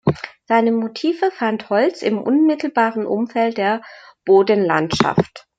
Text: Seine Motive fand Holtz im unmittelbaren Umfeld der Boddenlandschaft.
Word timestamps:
Seine 0.47 0.71
Motive 0.71 1.29
fand 1.29 1.69
Holtz 1.69 2.01
im 2.01 2.17
unmittelbaren 2.17 3.05
Umfeld 3.05 3.59
der 3.59 3.83
Boddenlandschaft. 4.25 5.45